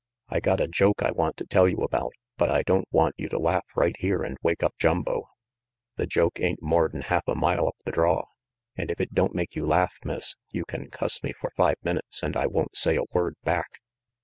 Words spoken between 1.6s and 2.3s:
you about,